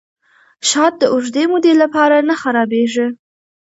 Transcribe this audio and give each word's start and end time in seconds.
شات 0.69 0.93
د 1.01 1.03
اوږدې 1.13 1.43
مودې 1.51 1.73
لپاره 1.81 2.15
نه 2.29 2.35
خرابیږي. 2.41 3.07